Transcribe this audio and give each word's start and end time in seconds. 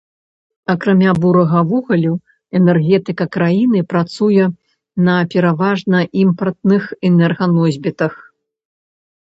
Акрамя 0.73 1.11
бурага 1.25 1.61
вугалю, 1.71 2.13
энергетыка 2.61 3.23
краіны 3.35 3.79
працуе 3.93 4.43
на 5.09 5.15
пераважна 5.35 5.97
імпартных 6.25 6.83
энерганосьбітах. 7.13 8.13